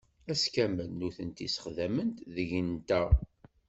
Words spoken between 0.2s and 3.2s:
Ass kamel nutenti ssexdament deg-nteɣ.